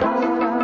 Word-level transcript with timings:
Thank 0.00 0.58
you. 0.58 0.63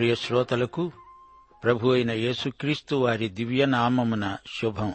ప్రియ 0.00 0.14
శ్రోతలకు 0.14 0.92
ప్రభు 1.64 1.88
అయిన 1.88 2.10
యేసుక్రీస్తు 2.10 2.94
వారి 2.94 3.28
దివ్యనామమున 3.28 4.36
శుభం. 4.60 4.94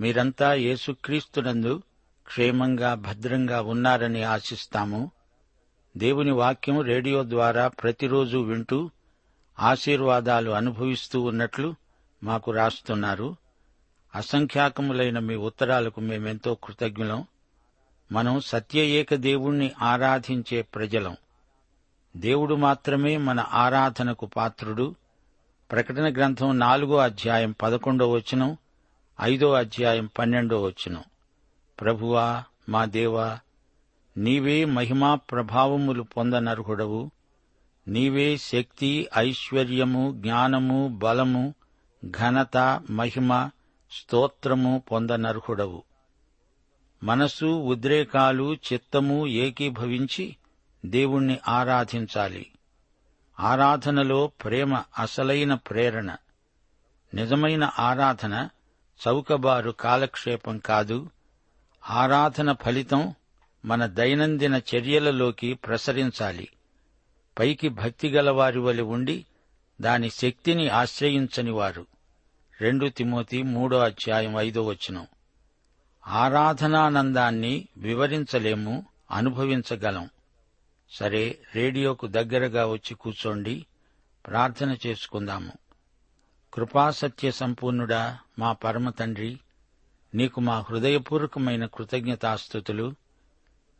మీరంతా 0.00 0.54
యేసుక్రీస్తునందు 0.54 1.82
క్షేమంగా 2.26 2.94
భద్రంగా 2.94 3.60
ఉన్నారని 3.60 4.22
ఆశిస్తాము. 4.22 5.10
దేవుని 5.96 6.30
వాక్యం 6.30 6.80
రేడియో 6.80 7.22
ద్వారా 7.22 7.68
ప్రతిరోజు 7.68 8.38
వింటూ 8.38 8.90
ఆశీర్వాదాలు 9.60 10.50
అనుభవిస్తూ 10.50 11.20
ఉన్నట్లు 11.20 11.74
మాకు 12.22 12.50
రాస్తున్నారు. 12.50 13.36
అసంఖ్యాకములైన 14.14 15.18
మీ 15.18 15.34
ఉత్తరాలకు 15.34 16.00
మేమెంతో 16.00 16.54
కృతజ్ఞులం. 16.54 17.26
మనం 18.12 18.40
సత్య 18.40 18.80
ఏక 18.80 19.14
దేవుణ్ణి 19.14 19.72
ఆరాధించే 19.82 20.62
ప్రజలం. 20.62 21.16
దేవుడు 22.16 22.54
మాత్రమే 22.54 23.16
మన 23.16 23.40
ఆరాధనకు 23.40 24.26
పాత్రుడు. 24.26 24.94
ప్రకటన 25.72 26.12
గ్రంథం 26.12 26.58
నాలుగో 26.58 26.96
అధ్యాయం 26.96 27.54
పదకొండో 27.62 28.10
వచనం 28.10 28.56
ఐదో 29.22 29.52
అధ్యాయం 29.52 30.10
పన్నెండో 30.18 30.62
వచనం. 30.62 31.02
ప్రభువా 31.80 32.44
మా 32.68 32.84
దేవా 32.84 33.38
నీవే 34.16 34.64
మహిమా 34.64 35.14
ప్రభావములు 35.14 36.02
పొందనర్హుడవు. 36.02 37.10
నీవే 37.88 38.36
శక్తి 38.36 39.08
ఐశ్వర్యము 39.18 40.12
జ్ఞానము 40.12 40.88
బలము 40.88 41.54
ఘనత 42.06 42.82
మహిమ 42.90 43.50
స్తోత్రము 43.92 44.82
పొందనర్హుడవు. 44.92 45.82
మనసు 47.04 47.46
ఉద్రేకాలు 47.46 48.54
చిత్తము 48.54 49.26
ఏకీభవించి 49.26 50.36
దేవుణ్ణి 50.84 51.38
ఆరాధించాలి. 51.48 52.50
ఆరాధనలో 53.40 54.26
ప్రేమ 54.26 54.82
అసలైన 54.98 55.54
ప్రేరణ. 55.54 56.16
నిజమైన 57.14 57.70
ఆరాధన 57.78 58.48
చౌకబారు 59.06 59.70
కాలక్షేపం 59.70 60.58
కాదు. 60.58 61.10
ఆరాధన 61.90 62.52
ఫలితం 62.52 63.14
మన 63.64 63.86
దైనందిన 63.86 64.54
చర్యలలోకి 64.54 65.54
ప్రసరించాలి. 65.54 66.48
పైకి 67.38 67.68
భక్తి 67.68 68.08
గలవారి 68.08 68.58
వలె 68.58 68.82
ఉండి 68.82 69.26
దాని 69.80 70.10
శక్తిని 70.10 70.68
ఆశ్రయించని 70.68 71.50
వారు. 71.50 71.86
రెండు 72.60 72.88
తిమోతి 72.88 73.42
మూడో 73.42 73.78
అధ్యాయం 73.78 74.36
ఐదో 74.38 74.62
వచనం. 74.62 75.06
ఆరాధనానందాన్ని 76.06 77.68
వివరించలేము 77.76 78.86
అనుభవించగలం. 79.10 80.10
సరే 80.90 81.38
రేడియోకు 81.54 82.06
దగ్గరగా 82.06 82.66
వచ్చి 82.66 82.94
కూర్చోండి. 82.94 83.66
ప్రార్థన 84.26 84.76
చేసుకుందాము. 84.86 85.52
కృపాసత్య 86.54 87.30
సంపూర్ణుడా 87.30 88.18
మా 88.38 88.52
పరమ 88.52 88.90
తండ్రి 88.90 89.40
నీకు 90.14 90.40
మా 90.40 90.60
హృదయపూర్వకమైన 90.60 91.66
కృతజ్ఞతాస్థుతులు. 91.66 92.94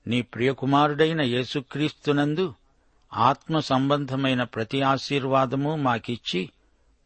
నీ 0.07 0.23
ప్రియకుమారుడైన 0.23 1.21
యేసుక్రీస్తునందు 1.21 2.55
ఆత్మ 3.15 3.61
సంబంధమైన 3.61 4.43
ప్రతి 4.43 4.83
ఆశీర్వాదము 4.83 5.77
మాకిచ్చి 5.77 6.51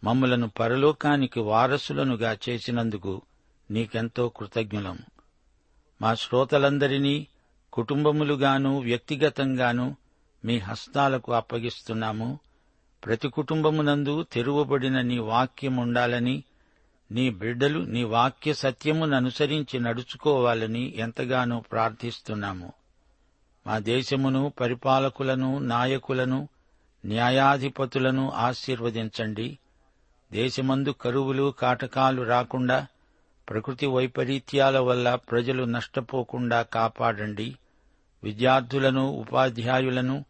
మమ్మలను 0.04 0.48
పరలోకానికి 0.48 1.40
వారసులనుగా 1.40 2.38
చేసినందుకు 2.48 3.22
నీకెంతో 3.70 4.28
కృతజ్ఞులం. 4.28 4.98
మా 6.02 6.14
శ్రోతలందరినీ 6.14 7.26
కుటుంబములుగాను 7.78 8.80
వ్యక్తిగతంగాను 8.80 9.96
మీ 10.44 10.58
హస్తాలకు 10.58 11.32
అప్పగిస్తున్నాము. 11.32 12.38
ప్రతి 13.06 13.28
కుటుంబమునందు 13.28 14.22
తెరువబడిన 14.22 15.00
నీ 15.00 15.18
వాక్యముండాలని 15.18 16.44
నీ 17.12 17.30
బిడ్డలు 17.30 17.78
నీ 17.78 18.04
వాక్య 18.04 18.54
సత్యమును 18.54 19.16
అనుసరించి 19.16 19.80
నడుచుకోవాలని 19.80 20.94
ఎంతగానో 20.96 21.60
ప్రార్థిస్తున్నాము. 21.72 22.72
మా 23.66 23.78
దేశమును 23.78 24.52
పరిపాలకులను 24.60 25.58
నాయకులను 25.58 26.48
న్యాయాధిపతులను 27.06 28.30
ఆశీర్వదించండి. 28.30 29.58
దేశమందు 30.32 30.90
కరువులు 30.90 31.54
కాటకాలు 31.58 32.22
రాకుండా 32.22 32.86
ప్రకృతి 33.48 33.86
వైపరీత్యాల 33.86 34.78
వల్ల 34.78 35.14
ప్రజలు 35.14 35.64
నష్టపోకుండా 35.64 36.62
కాపాడండి. 36.62 37.56
విద్యార్థులను 38.24 39.06
ఉపాధ్యాయులను 39.08 40.24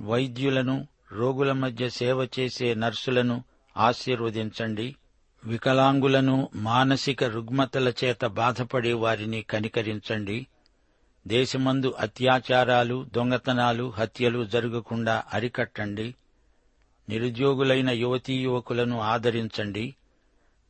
వైద్యులను 0.00 0.88
రోగుల 1.12 1.52
మధ్య 1.52 1.88
సేవ 1.88 2.28
చేసే 2.38 2.74
నర్సులను 2.74 3.44
ఆశీర్వదించండి. 3.76 4.96
వికలాంగులను 5.44 6.48
మానసిక 6.54 7.24
రుగ్మతల 7.24 7.92
చేత 8.04 8.24
బాధపడే 8.26 8.92
వారిని 8.92 9.42
కనికరించండి. 9.42 10.46
దేశమందు 11.26 11.94
అత్యాచారాలు 11.98 13.06
దొంగతనాలు 13.14 13.90
హత్యలు 13.90 14.44
జరగకుండా 14.44 15.22
అరికట్టండి. 15.32 16.14
నిరుద్యోగులైన 17.08 17.90
యువతీ 17.90 18.34
యువకులను 18.34 19.00
ఆదరించండి. 19.00 19.94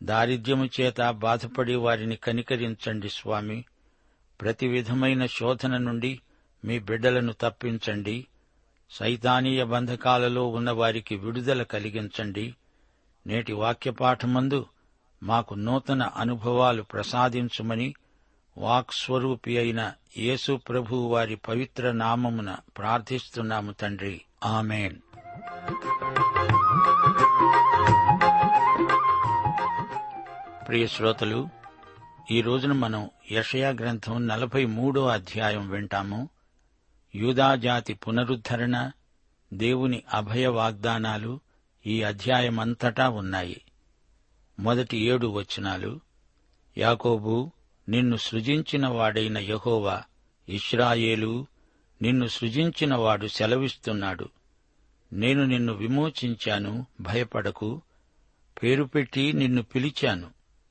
దారిద్ర్యము 0.03 0.69
చేత 0.81 1.11
బాధపడే 1.11 1.75
వారిని 1.75 2.17
కనికరించండి 2.17 3.09
స్వామి. 3.09 3.65
ప్రతి 4.41 4.69
విధమైన 4.69 5.27
శోధన 5.27 5.77
నుండి 5.77 6.21
మీ 6.65 6.79
బిడ్డలను 6.79 7.35
తప్పించండి. 7.41 8.27
సైతానీయ 8.91 9.65
బంధకాలలో 9.65 10.47
ఉన్నవారికి 10.47 11.17
విడుదల 11.17 11.63
కలిగించండి. 11.63 12.55
నేటి 13.27 13.53
వాక్యపాఠమందు 13.53 14.67
మాకు 15.23 15.55
నూతన 15.55 16.03
అనుభవాలు 16.03 16.83
ప్రసాదించుమని 16.83 17.95
వాక్స్వరూపి 18.59 19.59
అయిన 19.59 19.93
యేసు 20.19 20.61
ప్రభు 20.69 20.97
వారి 20.97 21.37
పవిత్ర 21.37 21.93
నామమున 21.93 22.57
ప్రార్థిస్తున్నాము 22.79 23.73
తండ్రి. 23.73 24.21
ఆమెన్. 24.45 24.97
ప్రియ 30.69 30.87
శ్రోతలు 30.87 31.49
ఈ 32.31 32.41
రోజున 32.41 32.73
మనం 32.73 33.11
యషయా 33.33 33.71
గ్రంథం 33.71 34.27
నలభై 34.27 34.65
మూడో 34.65 35.07
అధ్యాయం 35.07 35.71
వింటాము. 35.71 36.29
యూదాజాతి 37.15 37.95
పునరుద్ధరణ 37.95 38.91
దేవుని 39.55 40.03
అభయ 40.15 40.47
వాగ్దానాలు 40.47 41.41
ఈ 41.87 42.03
అధ్యాయమంతటా 42.03 43.09
ఉన్నాయి. 43.09 43.61
మొదటి 44.59 44.97
ఏడు 44.97 45.27
వచనాలు 45.27 46.01
యాకోబు 46.79 47.51
నిన్ను 47.89 48.17
సృజించిన 48.17 48.87
వాడైన 48.87 49.39
యహోవా 49.39 50.03
ఇష్రాయేలు 50.49 51.47
నిన్ను 52.03 52.27
సృజించినవాడు 52.27 53.27
సెలవిస్తున్నాడు. 53.27 54.29
నేను 55.13 55.45
నిన్ను 55.45 55.73
విమోచించాను 55.73 56.87
భయపడకు 57.01 57.83
పేరు 58.63 58.85
పెట్టి 58.85 59.33
నిన్ను 59.33 59.63
పిలిచాను 59.63 60.31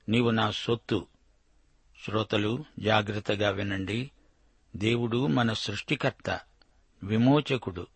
నీవు 0.09 0.29
నా 0.29 0.51
సొత్తు. 0.51 1.05
శ్రోతలు 2.05 2.65
జాగ్రత్తగా 2.79 3.49
వినండి. 3.49 4.11
దేవుడు 4.75 5.27
మన 5.27 5.53
సృష్టికర్త 5.53 6.39
విమోచకుడు. 7.03 7.87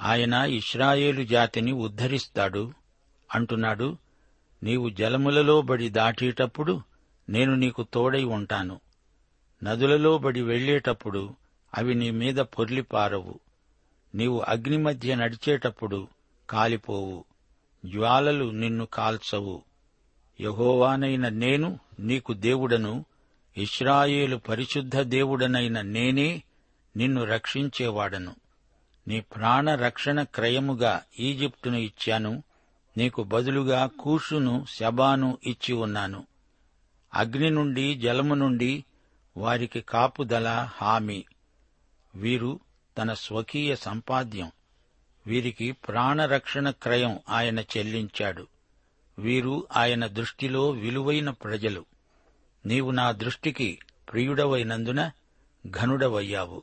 ఆయన 0.00 0.34
ఇస్రాయేలు 0.34 1.24
జాతిని 1.24 1.72
ఉద్ధరిస్తాడు. 1.72 2.72
అంటున్నాడు 3.34 3.96
నీవు 4.62 4.88
జలములలో 4.88 5.62
బడి 5.62 5.88
దాటేటప్పుడు 5.88 6.82
నేను 7.28 7.54
నీకు 7.54 7.86
తోడై 7.94 8.24
ఉంటాను. 8.24 8.80
నదులలో 9.62 10.18
బడి 10.18 10.42
వెళ్ళేటప్పుడు 10.42 11.34
అవి 11.78 11.94
నీ 11.94 12.10
మీద 12.10 12.34
పొర్లిపారవు 12.34 13.40
నీవు 14.14 14.40
అగ్ని 14.40 14.78
మధ్య 14.78 15.14
నడిచేటప్పుడు 15.14 16.08
కాలిపోవు. 16.50 17.24
జ్వాలలు 17.86 18.50
నిన్ను 18.50 18.86
కాల్చవు. 18.86 19.62
యహోవానైన 20.40 21.28
నేను 21.28 21.78
నీకు 22.00 22.32
దేవుడను 22.32 23.04
ఇస్రాయేలు 23.60 24.36
పరిశుద్ధ 24.36 24.96
దేవుడనైన 24.96 25.80
నేనే 25.80 26.42
నిన్ను 26.96 27.24
రక్షించేవాడను. 27.24 28.36
నీ 29.08 29.20
ప్రాణ 29.20 29.74
రక్షణ 29.74 30.22
క్రయముగా 30.22 31.02
ఈజిప్టును 31.20 31.76
ఇచ్చాను. 31.76 32.42
నీకు 32.96 33.22
బదులుగా 33.22 33.86
కూషును 33.86 34.66
శబాను 34.68 35.38
ఇచ్చి 35.44 35.74
ఉన్నాను. 35.74 36.26
అగ్ని 37.14 37.50
నుండి 37.50 37.94
జలము 37.94 38.34
నుండి 38.34 38.84
వారికి 39.36 39.80
కాపుదల 39.80 40.68
హామీ. 40.74 41.24
వీరు 42.14 42.60
తన 42.98 43.12
స్వకీయ 43.12 43.76
సంపాద్యం. 43.76 44.52
వీరికి 45.26 45.72
ప్రాణరక్షణ 45.72 46.70
క్రయం 46.70 47.18
ఆయన 47.28 47.58
చెల్లించాడు. 47.58 48.46
వీరు 49.18 49.66
ఆయన 49.76 50.06
దృష్టిలో 50.06 50.70
విలువైన 50.70 51.30
ప్రజలు. 51.30 51.84
నీవు 52.66 52.90
నా 52.90 53.12
దృష్టికి 53.12 53.78
ప్రియుడవైనందున 54.12 55.10
ఘనుడవయ్యావు. 55.70 56.62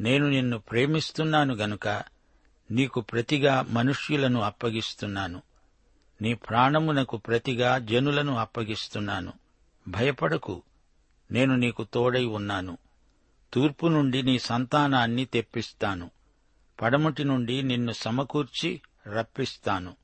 నేను 0.00 0.28
నిన్ను 0.28 0.58
ప్రేమిస్తున్నాను 0.58 1.54
గనుక 1.54 1.88
నీకు 2.70 3.00
ప్రతిగా 3.00 3.66
మనుష్యులను 3.68 4.40
అప్పగిస్తున్నాను. 4.40 5.42
నీ 6.22 6.34
ప్రాణమునకు 6.34 7.16
ప్రతిగా 7.16 7.78
జనులను 7.78 8.36
అప్పగిస్తున్నాను. 8.36 9.32
భయపడకు 9.88 10.62
నేను 11.30 11.56
నీకు 11.56 11.84
తోడై 11.84 12.24
ఉన్నాను. 12.24 12.78
తూర్పు 13.52 13.86
నుండి 13.86 14.22
నీ 14.22 14.38
సంతానాన్ని 14.38 15.24
తెప్పిస్తాను. 15.24 16.10
పడమటి 16.82 17.24
నుండి 17.24 17.62
నిన్ను 17.62 17.92
సమకూర్చి 17.92 18.80
రప్పిస్తాను. 19.18 19.96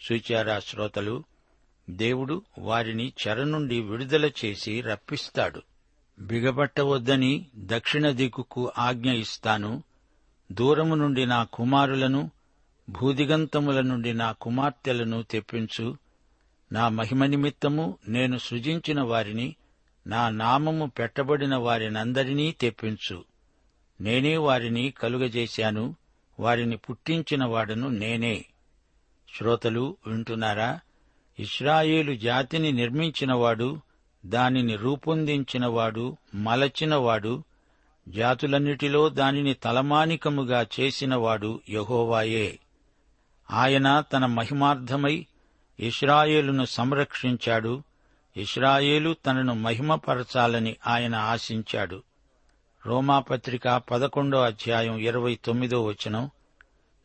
సూచారా 0.00 0.58
శ్రోతలు 0.58 1.24
దేవుడు 1.90 2.42
వారిని 2.58 3.12
చెర 3.28 3.44
నుండి 3.44 3.80
విడుదల 3.80 4.30
చేసి 4.44 4.80
రప్పిస్తాడు. 4.80 5.62
బిగబట్టవద్దని 6.18 7.46
దక్షిణ 7.56 8.10
దిక్కుకు 8.10 8.72
ఆజ్ఞ 8.78 9.10
ఇస్తాను. 9.10 9.82
దూరము 10.52 10.94
నుండి 10.94 11.26
నా 11.26 11.44
కుమారులను 11.44 12.30
భూదిగంతముల 12.90 13.80
నుండి 13.80 14.14
నా 14.14 14.32
కుమార్తెలను 14.32 15.22
తెప్పించు. 15.22 15.96
నా 16.72 16.88
మహిమ 16.88 17.26
నిమిత్తము 17.26 17.98
నేను 18.08 18.38
సృజించిన 18.38 19.02
వారిని 19.02 19.56
నా 20.06 20.28
నామము 20.28 20.86
పెట్టబడిన 20.86 21.56
వారినందరినీ 21.56 22.52
తెప్పించు. 22.52 23.24
నేనే 24.00 24.36
వారిని 24.36 24.90
కలుగజేశాను. 24.90 25.96
వారిని 26.40 26.76
పుట్టించిన 26.76 27.44
వాడను 27.44 27.88
నేనే. 27.88 28.44
శ్రోతలు 29.36 29.96
వింటున్నారా? 30.06 30.80
ఇస్రాయేలు 31.38 32.16
జాతిని 32.16 32.72
నిర్మించినవాడు 32.72 33.80
దానిని 34.26 34.76
రూపొందించినవాడు 34.76 36.16
మలచినవాడు 36.34 37.44
జాతులన్నిటిలో 38.08 39.08
దానిని 39.08 39.54
తలమానికముగా 39.54 40.66
చేసినవాడు 40.80 41.60
యహోవాయే. 41.68 42.58
ఆయన 43.50 44.00
తన 44.00 44.26
మహిమార్థమై 44.26 45.26
ఇస్రాయేలును 45.80 46.64
సంరక్షించాడు 46.64 47.82
ఇస్రాయేలు 48.36 49.16
తనను 49.26 49.54
మహిమపరచాలని 49.54 50.76
ఆయన 50.86 51.14
ఆశించాడు. 51.14 52.02
రోమాపత్రిక 52.86 53.68
పదకొండో 53.68 54.42
అధ్యాయం 54.42 54.96
ఇరవై 54.96 55.38
తొమ్మిదో 55.44 55.84
వచనం. 55.84 56.30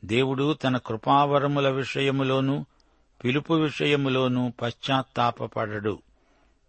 దేవుడు 0.06 0.54
తన 0.54 0.78
కృపావరముల 0.78 1.70
విషయములోనూ 1.70 2.66
పిలుపు 3.24 3.54
విషయములోనూ 3.54 4.52
పశ్చాత్తాపపడడు. 4.62 6.02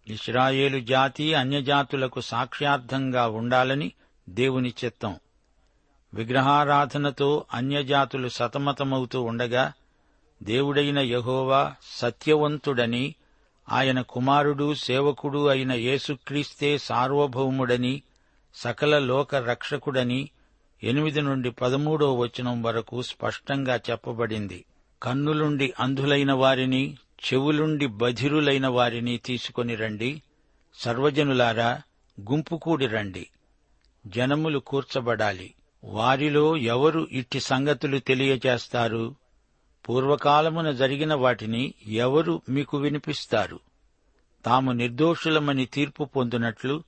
ఇస్రాయేలు 0.07 0.79
జాతి 0.79 1.33
అన్యజాతులకు 1.33 2.21
సాక్ష్యార్థంగా 2.21 3.27
ఉండాలని 3.27 3.91
దేవుని 4.29 4.73
చిత్తం. 4.85 5.19
విగ్రహారాధనతో 6.13 7.45
అన్యజాతులు 7.53 8.29
సతమతమవుతూ 8.29 9.21
ఉండగా 9.21 9.73
దేవుడైన 10.43 10.99
యహోవా 10.99 11.75
సత్యవంతుడని 11.97 13.15
ఆయన 13.69 14.01
కుమారుడు 14.01 14.73
సేవకుడు 14.73 15.47
అయిన 15.47 15.71
యేసుక్రీస్తే 15.71 16.77
సార్వభౌముడని 16.77 18.01
సకల 18.55 18.99
లోక 18.99 19.35
రక్షకుడని 19.35 20.29
ఎనిమిది 20.83 21.21
నుండి 21.21 21.51
పదమూడో 21.51 22.13
వచనం 22.15 22.63
వరకు 22.63 23.01
స్పష్టంగా 23.01 23.79
చెప్పబడింది. 23.89 24.65
కన్నులుండి 25.03 25.73
అంధులైన 25.79 26.33
వారిని 26.33 26.97
చెవులుండి 27.25 27.85
బధిరులైన 27.85 28.67
వారిని 28.67 29.17
తీసుకొని 29.17 29.75
రండి. 29.75 30.21
సర్వజనులారా 30.75 31.81
గుంపుకూడి 32.31 32.87
రండి. 32.87 33.27
జనములు 34.07 34.59
కూర్చబడాలి. 34.59 35.53
వారిలో 35.83 36.57
ఎవరు 36.57 37.07
ఇట్టి 37.11 37.39
సంగతులు 37.39 37.99
తెలియజేస్తారు? 37.99 39.15
పూర్వకాలమున 39.89 40.71
జరిగిన 40.71 41.13
వాటిని 41.13 41.73
ఎవరు 41.87 42.41
మీకు 42.49 42.77
వినిపిస్తారు? 42.77 43.59
తాము 44.45 44.71
నిర్దోషులమని 44.71 45.65
తీర్పు 45.65 46.03
పొందినట్లు 46.03 46.83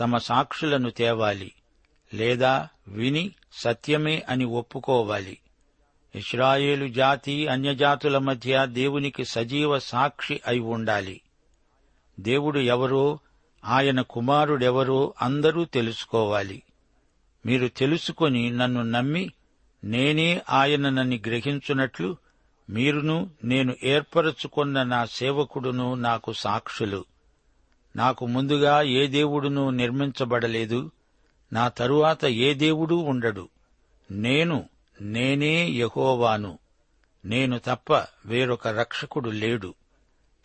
తమ 0.00 0.16
సాక్షులను 0.16 0.90
తేవాలి. 0.90 1.52
లేదా 2.14 2.68
విని 2.88 3.30
సత్యమే 3.52 4.22
అని 4.28 4.44
ఒప్పుకోవాలి. 4.44 5.38
ఇస్రాయేలు 6.16 6.88
జాతి 6.88 7.46
అన్యజాతుల 7.46 8.18
మధ్య 8.18 8.66
దేవునికి 8.66 9.24
సజీవ 9.24 9.78
సాక్షి 9.78 10.40
అయి 10.46 10.58
ఉండాలి. 10.58 11.20
దేవుడు 12.20 12.58
ఎవరో 12.58 13.18
ఆయన 13.64 14.00
కుమారుడెవరో 14.00 15.14
అందరూ 15.22 15.64
తెలుసుకోవాలి. 15.64 16.62
మీరు 17.46 17.68
తెలుసుకొని 17.68 18.50
నన్ను 18.50 18.82
నమ్మి 18.82 19.32
నేనే 19.84 20.42
ఆయననని 20.50 21.22
గ్రహించున్నట్లు 21.26 22.16
మీరును 22.70 23.30
నేను 23.44 23.74
ఏర్పరచుకున్న 23.82 24.82
నా 24.82 25.04
సేవకుడును 25.04 25.94
నాకు 25.94 26.32
సాక్షులు. 26.32 27.04
నాకు 27.96 28.26
ముందుగా 28.26 28.82
ఏ 28.82 29.06
దేవుడును 29.06 29.70
నిర్మించబడలేదు. 29.70 30.90
నా 31.52 31.68
తరువాత 31.68 32.24
ఏ 32.24 32.54
దేవుడూ 32.54 32.96
ఉండడు. 32.96 33.48
నేను 34.10 34.68
నేనే 35.00 35.68
యహోవాను. 35.68 36.58
నేను 37.24 37.58
తప్ప 37.58 37.92
వేరొక 38.26 38.68
రక్షకుడు 38.68 39.30
లేడు. 39.30 39.74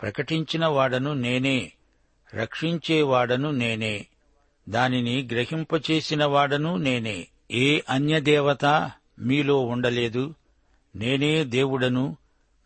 ప్రకటించిన 0.02 0.66
వాడను 0.66 1.14
నేనే 1.14 1.72
రక్షించేవాడను 2.34 3.52
నేనే 3.52 4.06
దానిని 4.70 5.28
గ్రహింపచేసిన 5.32 6.26
వాడను 6.26 6.78
నేనే. 6.78 7.28
ఏ 7.52 7.80
అన్యదేవత 7.90 8.66
మీలో 9.20 9.60
ఉండలేదు. 9.60 10.36
నేనే 10.96 11.44
దేవుడను 11.44 12.18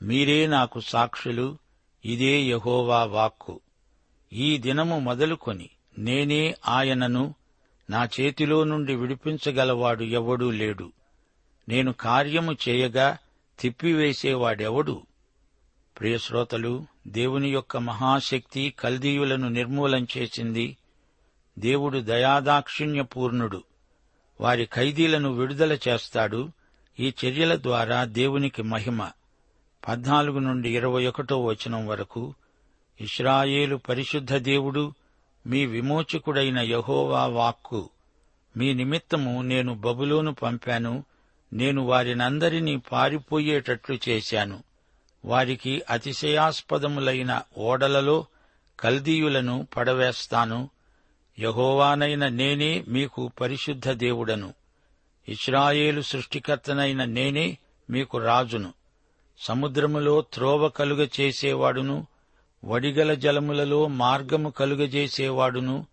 మీరే 0.01 0.47
నాకు 0.47 0.79
సాక్షులు 0.79 1.57
ఇదే 2.05 2.41
యహోవా 2.41 3.03
వాక్కు. 3.03 3.59
ఈ 4.33 4.57
దినము 4.57 4.99
మొదలుకొని 4.99 5.69
నేనే 5.97 6.55
ఆయనను 6.67 7.35
నా 7.89 8.09
చేతిలో 8.21 8.63
నుండి 8.63 8.95
విడిపించగలవాడు 8.95 10.03
ఎవడూ 10.03 10.51
లేడు. 10.51 10.91
నేను 11.69 11.93
కార్యము 11.93 12.55
చేయగా 12.69 13.17
తిప్పివేసేవాడెవడు? 13.59 15.01
ప్రియశ్రోతలు 15.99 16.85
దేవుని 17.07 17.49
యొక్క 17.49 17.77
మహాశక్తి 17.77 18.73
కల్దీయులను 18.79 19.49
నిర్మూలం 19.49 20.07
చేసింది 20.17 20.77
దేవుడు 21.59 21.99
దయాదాక్షిణ్యపూర్ణుడు. 21.99 23.63
వారి 24.41 24.65
ఖైదీలను 24.65 25.33
విడుదల 25.33 25.77
చేస్తాడు. 25.87 26.51
ఈ 26.99 27.13
చర్యల 27.25 27.55
ద్వారా 27.55 28.03
దేవునికి 28.03 28.63
మహిమ. 28.63 29.09
పద్నాలుగు 29.87 30.39
నుండి 30.39 30.75
ఇరవై 30.75 31.07
ఒకటో 31.07 31.43
వచనం 31.43 31.87
వరకు 31.87 32.33
ఇస్రాయేలు 33.01 33.75
పరిశుద్ధ 33.75 34.33
దేవుడు 34.33 34.93
మీ 35.47 35.65
విమోచకుడైన 35.65 36.59
యహోవా 36.59 37.25
వాక్కు. 37.25 37.89
మీ 38.57 38.73
నిమిత్తము 38.73 39.41
నేను 39.41 39.73
బబులోను 39.73 40.33
పంపాను 40.33 41.03
నేను 41.53 41.81
వారినందరినీ 41.81 42.77
పారిపోయేటట్లు 42.77 43.99
చేశాను. 44.09 44.63
వారికి 45.25 45.81
అతిశయాస్పదములైన 45.89 47.41
ఓడలలో 47.57 48.25
కల్దీయులను 48.79 49.67
పడవేస్తాను. 49.77 50.69
యహోవానైన 51.39 52.27
నేనే 52.27 52.83
మీకు 52.87 53.31
పరిశుద్ధ 53.41 53.89
దేవుడను. 53.89 54.53
ఇస్రాయేలు 55.29 56.01
సృష్టికర్తనైన 56.01 57.03
నేనే 57.03 57.57
మీకు 57.89 58.17
రాజును. 58.17 58.73
సముద్రములో 59.39 60.21
త్రోవ 60.21 60.69
కలుగ 60.69 61.07
చేసేవాడును. 61.21 62.07
వడిగల 62.65 63.13
జలములలో 63.13 63.87
మార్గము 63.87 64.49
కలుగజేసేవాడును. 64.49 65.85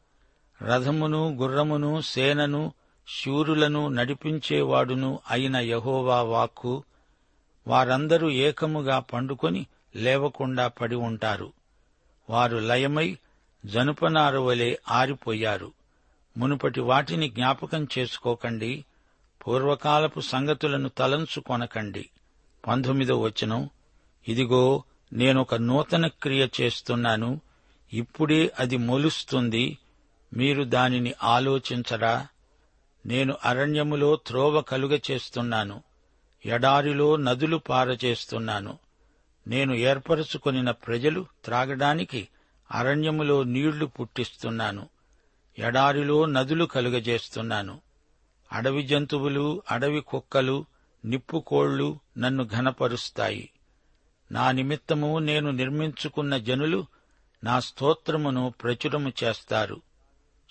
రథమును 0.63 1.35
గుర్రమును 1.35 2.01
సేనను 2.01 2.73
శూరులను 3.09 3.89
నడిపించేవాడును 3.89 5.19
అయిన 5.31 5.57
యహోవా 5.57 6.23
వాక్కు 6.23 6.85
వారందరూ 7.67 8.31
ఏకముగా 8.31 8.99
పండుకొని 8.99 9.67
లేవకుండా 9.97 10.69
పడి 10.69 10.95
ఉంటారు. 10.95 11.53
వారు 12.31 12.57
లయమై 12.57 13.19
జనుపనారు 13.67 14.39
వలె 14.39 14.77
ఆరిపోయారు. 14.91 15.73
మునుపటి 16.37 16.81
వాటిని 16.81 17.29
జ్ఞాపకం 17.29 17.89
చేసుకోకండి. 17.99 18.85
పూర్వకాలపు 19.47 20.21
సంగతులను 20.21 20.89
తలంచుకొనకండి. 20.89 22.11
పంతొమ్మిదో 22.67 23.21
వచనం. 23.21 23.71
ఇదిగో 24.29 24.85
నేనొక 25.13 25.55
నూతన 25.55 26.07
క్రియ 26.07 26.49
చేస్తున్నాను. 26.61 27.41
ఇప్పుడే 27.93 28.53
అది 28.59 28.77
మొలుస్తుంది. 28.77 29.79
మీరు 30.35 30.65
దానిని 30.65 31.15
ఆలోచించరా? 31.23 32.27
నేను 33.07 33.37
అరణ్యములో 33.45 34.17
త్రోవ 34.17 34.61
కలుగ 34.61 34.99
చేస్తున్నాను 35.11 35.83
ఎడారిలో 36.47 37.17
నదులు 37.17 37.57
పారచేస్తున్నాను 37.57 38.79
నేను 39.49 39.75
ఏర్పరచుకొనిన 39.75 40.71
ప్రజలు 40.71 41.27
త్రాగడానికి 41.45 42.29
అరణ్యములో 42.73 43.43
నీళ్ళు 43.43 43.87
పుట్టిస్తున్నాను 43.87 44.89
ఎడారిలో 45.59 46.27
నదులు 46.27 46.65
కలుగజేస్తున్నాను 46.65 47.81
అడవి 48.53 48.83
జంతువులు 48.83 49.63
అడవి 49.71 50.01
కుక్కలు 50.01 50.65
నిప్పుకోళ్ళు 51.05 51.99
నన్ను 52.19 52.45
ఘనపరుస్తాయి. 52.45 53.51
నా 54.33 54.51
నిమిత్తము 54.51 55.19
నేను 55.19 55.51
నిర్మించుకున్న 55.51 56.37
జనులు 56.37 56.87
నా 57.45 57.61
స్తోత్రమును 57.61 58.55
ప్రచురము 58.63 59.13
చేస్తారు. 59.25 59.81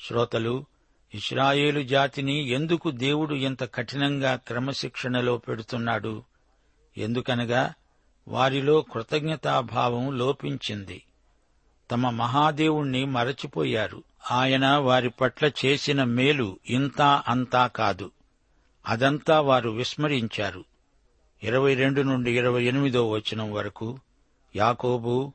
శ్రోతలు 0.07 0.65
ఇస్రాయేలు 1.13 1.83
జాతిని 1.83 2.49
ఎందుకు 2.49 2.91
దేవుడు 2.91 3.35
ఇంత 3.35 3.73
కఠినంగా 3.73 4.35
క్రమశిక్షణలో 4.35 5.37
పెడుతున్నాడు? 5.37 6.23
ఎందుకనగా 6.97 7.73
వారిలో 8.27 8.81
కృతజ్ఞతాభావం 8.81 10.17
లోపించింది. 10.17 11.03
తమ 11.91 12.09
మహాదేవుణ్ణి 12.09 13.05
మరచిపోయారు. 13.05 14.03
ఆయన 14.31 14.67
వారి 14.67 15.09
పట్ల 15.09 15.51
చేసిన 15.65 16.03
మేలు 16.03 16.59
ఇంతా 16.69 17.23
అంతా 17.27 17.67
కాదు. 17.67 18.11
అదంతా 18.85 19.41
వారు 19.41 19.69
విస్మరించారు. 19.69 20.65
ఇరవై 21.43 21.73
రెండు 21.75 22.01
నుండి 22.01 22.37
ఇరవై 22.37 22.63
ఎనిమిదో 22.63 23.09
వచనం 23.09 23.51
వరకు 23.51 23.99
యాకోబు 24.55 25.33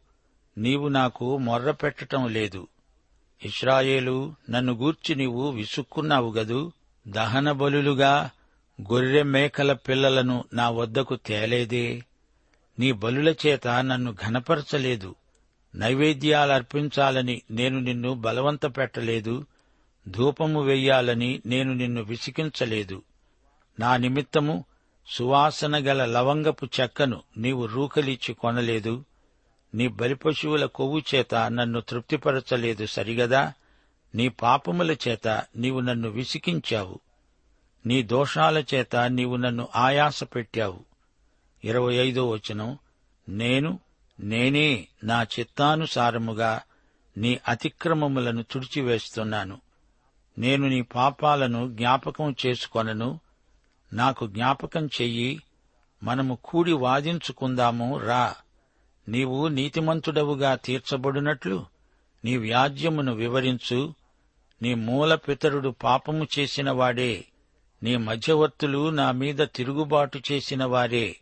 నీవు 0.58 0.88
నాకు 0.88 1.36
మొర్ర 1.36 1.70
పెట్టటం 1.70 2.28
లేదు. 2.28 2.68
ఇస్రాయేలు 3.44 4.34
నన్ను 4.50 4.72
గూర్చి 4.72 5.14
నీవు 5.14 5.50
విసుక్కున్నావు 5.50 6.32
గదు? 6.32 6.72
దహన 7.08 7.52
బలులుగా 7.52 8.30
గొర్రె 8.80 9.22
మేకల 9.22 9.72
పిల్లలను 9.72 10.44
నా 10.52 10.70
వద్దకు 10.70 11.16
తేలేదే? 11.16 12.04
నీ 12.78 12.92
బలుల 12.92 13.34
చేత 13.46 13.68
నన్ను 13.68 14.14
ఘనపరచలేదు. 14.26 15.14
నైవేద్యాలర్పించాలని 15.74 17.42
నేను 17.50 17.80
నిన్ను 17.80 18.14
బలవంత 18.14 18.66
పెట్టలేదు 18.66 19.46
ధూపము 20.08 20.62
వెయ్యాలని 20.62 21.42
నేను 21.46 21.72
నిన్ను 21.72 22.02
విసికించలేదు 22.02 23.02
నా 23.80 23.96
నిమిత్తము 23.96 24.64
సువాసన 25.08 25.76
గల 25.76 26.04
లవంగపు 26.04 26.66
చెక్కను 26.80 27.22
నీవు 27.36 27.66
రూకలిచ్చి 27.66 28.34
కొనలేదు. 28.34 29.04
నీ 29.74 29.88
బలిపశువుల 29.88 30.66
కొవ్వు 30.66 31.02
చేత 31.14 31.34
నన్ను 31.34 31.80
తృప్తిపరచలేదు 31.80 32.86
సరిగదా? 32.86 33.52
నీ 34.14 34.28
పాపముల 34.28 34.92
చేత 34.92 35.28
నీవు 35.56 35.80
నన్ను 35.80 36.08
విసికించావు. 36.08 37.00
నీ 37.86 38.02
దోషాల 38.02 38.64
చేత 38.74 38.96
నీవు 38.96 39.36
నన్ను 39.36 39.68
ఆయాస 39.76 40.24
పెట్టావు. 40.24 40.80
ఇరవై 41.64 41.94
ఐదో 41.94 42.28
వచనం. 42.28 42.78
నేను 43.28 43.78
నేనే 44.20 44.88
నా 45.04 45.22
చిత్తానుసారముగా 45.22 46.62
నీ 47.16 47.40
అతిక్రమములను 47.48 48.42
తుడిచివేస్తున్నాను. 48.42 49.60
నేను 50.38 50.68
నీ 50.68 50.82
పాపాలను 50.82 51.68
జ్ఞాపకం 51.68 52.36
చేసుకొనను. 52.46 53.20
నాకు 53.92 54.26
జ్ఞాపకం 54.26 54.86
చెయ్యి. 54.86 55.42
మనము 56.02 56.38
కూడి 56.44 56.72
వాదించుకుందాము 56.72 57.98
రా. 57.98 58.34
నీవు 59.08 59.48
నీతిమంతుడవుగా 59.48 60.54
తీర్చబడినట్లు 60.54 61.66
నీ 62.24 62.36
వ్యాజ్యమును 62.36 63.14
వివరించు. 63.14 63.94
నీ 64.62 64.74
మూల 64.74 65.14
పితరుడు 65.14 65.68
పాపము 65.68 66.26
చేసిన 66.38 66.70
వాడే. 66.70 67.24
నీ 67.82 67.96
మధ్యవర్తులు 67.96 68.90
నా 68.90 69.12
మీద 69.12 69.48
తిరుగుబాటు 69.54 70.22
చేసిన 70.32 70.64
వారే. 70.64 71.16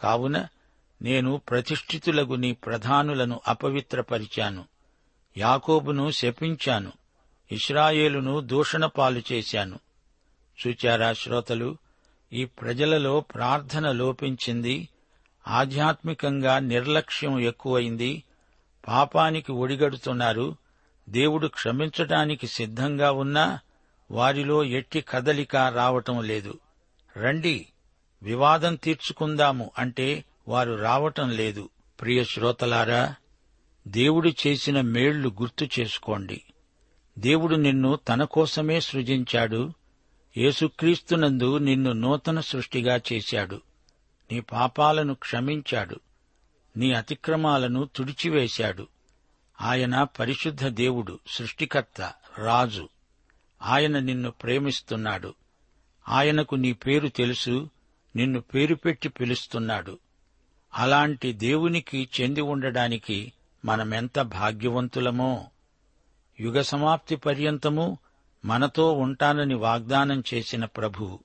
కావున 0.00 0.46
నేను 1.02 1.42
ప్రతిష్ఠితులకు 1.48 2.32
నీ 2.32 2.52
ప్రధానులను 2.52 3.40
అపవిత్రపరిచాను. 3.48 4.64
యాకోబును 5.36 6.10
శపించాను. 6.10 6.92
ఇస్రాయేలును 7.52 8.40
దూషణపాలు 8.40 9.22
చేశాను. 9.32 9.78
చూచారా 10.66 11.12
శ్రోతలు 11.12 11.76
ఈ 12.32 12.44
ప్రజలలో 12.44 13.20
ప్రార్థన 13.20 13.92
లోపించింది 13.92 14.88
ఆధ్యాత్మికంగా 15.48 16.58
నిర్లక్ష్యం 16.58 17.40
ఎక్కువైంది. 17.40 18.22
పాపానికి 18.88 19.52
ఒడిగడుతున్నారు. 19.52 20.56
దేవుడు 21.08 21.46
క్షమించటానికి 21.46 22.46
సిద్ధంగా 22.46 23.12
ఉన్నా 23.12 23.58
వారిలో 24.10 24.64
ఎట్టి 24.64 25.00
కదలిక 25.00 25.56
రావటం 25.56 26.24
లేదు. 26.24 26.58
రండి 27.16 27.66
వివాదం 28.22 28.74
తీర్చుకుందాము 28.74 29.70
అంటే 29.78 30.24
వారు 30.48 30.74
రావటం 30.74 31.30
లేదు. 31.30 31.68
ప్రియ 32.00 32.24
శ్రోతలారా 32.24 33.14
దేవుడు 33.88 34.30
చేసిన 34.46 34.80
మేళ్ళు 34.80 35.28
గుర్తు 35.28 35.80
చేసుకోండి. 35.80 36.42
దేవుడు 37.18 37.54
నిన్ను 37.54 37.96
తన 37.96 38.24
కోసమే 38.24 38.80
సృజించాడు. 38.80 39.72
యేసుక్రీస్తునందు 40.36 41.58
నిన్ను 41.58 41.92
నూతన 41.92 42.40
సృష్టిగా 42.40 43.00
చేశాడు. 43.12 43.60
నీ 44.32 44.40
పాపాలను 44.40 45.14
క్షమించాడు. 45.14 46.00
నీ 46.76 46.92
అతిక్రమాలను 46.92 47.88
తుడిచివేశాడు. 47.96 48.88
ఆయన 49.60 50.02
పరిశుద్ధ 50.02 50.66
దేవుడు 50.66 51.18
సృష్టికర్త 51.26 52.12
రాజు. 52.38 52.88
ఆయన 53.62 53.98
నిన్ను 53.98 54.30
ప్రేమిస్తున్నాడు. 54.30 55.34
ఆయనకు 56.08 56.54
నీ 56.54 56.72
పేరు 56.72 57.08
తెలుసు 57.08 57.70
నిన్ను 58.16 58.40
పేరు 58.40 58.74
పెట్టి 58.74 59.08
పిలుస్తున్నాడు. 59.08 59.98
అలాంటి 60.74 61.32
దేవునికి 61.32 62.08
చెంది 62.20 62.40
ఉండడానికి 62.40 63.32
మనమెంత 63.64 64.20
భాగ్యవంతులమో? 64.20 65.46
యుగ 66.40 66.60
సమాప్తి 66.60 67.16
పర్యంతము 67.16 67.98
మనతో 68.44 68.92
ఉంటానని 68.92 69.54
వాగ్దానం 69.54 70.22
చేసిన 70.34 70.64
ప్రభు 70.64 71.20